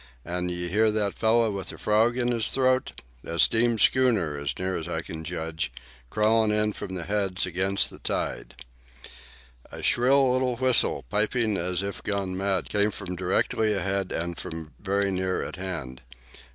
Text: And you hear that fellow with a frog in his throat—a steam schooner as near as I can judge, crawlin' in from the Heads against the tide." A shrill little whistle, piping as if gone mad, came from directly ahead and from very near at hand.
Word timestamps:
And 0.25 0.49
you 0.49 0.67
hear 0.67 0.89
that 0.93 1.13
fellow 1.13 1.51
with 1.51 1.71
a 1.71 1.77
frog 1.77 2.17
in 2.17 2.29
his 2.29 2.47
throat—a 2.47 3.37
steam 3.37 3.77
schooner 3.77 4.35
as 4.35 4.57
near 4.57 4.75
as 4.75 4.87
I 4.87 5.03
can 5.03 5.23
judge, 5.23 5.71
crawlin' 6.09 6.49
in 6.49 6.73
from 6.73 6.95
the 6.95 7.03
Heads 7.03 7.45
against 7.45 7.91
the 7.91 7.99
tide." 7.99 8.65
A 9.71 9.83
shrill 9.83 10.33
little 10.33 10.55
whistle, 10.55 11.05
piping 11.11 11.55
as 11.55 11.83
if 11.83 12.01
gone 12.01 12.35
mad, 12.35 12.67
came 12.67 12.89
from 12.89 13.15
directly 13.15 13.73
ahead 13.73 14.11
and 14.11 14.35
from 14.39 14.73
very 14.81 15.11
near 15.11 15.43
at 15.43 15.57
hand. 15.57 16.01